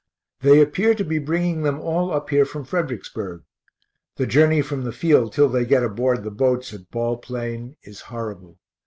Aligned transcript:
They 0.39 0.59
appear 0.59 0.95
to 0.95 1.03
be 1.05 1.19
bringing 1.19 1.61
them 1.61 1.79
all 1.79 2.11
up 2.11 2.31
here 2.31 2.43
from 2.43 2.63
Fredericksburg. 2.65 3.43
The 4.15 4.25
journey 4.25 4.63
from 4.63 4.81
the 4.83 4.91
field 4.91 5.31
till 5.31 5.47
they 5.47 5.63
get 5.63 5.83
aboard 5.83 6.23
the 6.23 6.31
boats 6.31 6.73
at 6.73 6.89
Ball 6.89 7.17
plain 7.17 7.75
is 7.83 8.01
horrible. 8.01 8.57